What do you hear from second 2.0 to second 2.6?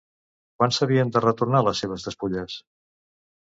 despulles?